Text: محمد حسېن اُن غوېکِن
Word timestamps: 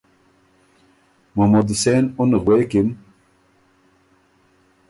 محمد 1.35 1.67
حسېن 1.73 2.03
اُن 2.19 2.29
غوېکِن 2.43 2.87